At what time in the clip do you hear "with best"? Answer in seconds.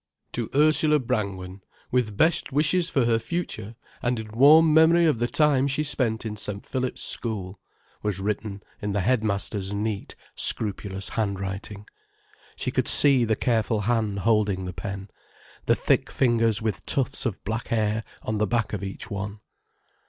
1.91-2.51